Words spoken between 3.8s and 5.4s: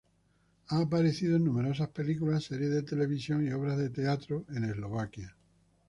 teatro en Eslovaquia.